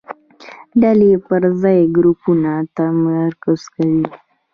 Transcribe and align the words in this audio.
ډلې 0.81 1.11
پر 1.27 1.43
ځای 1.61 1.79
ګروپونو 1.95 2.53
تمرکز 2.77 3.61
کوي. 3.73 4.03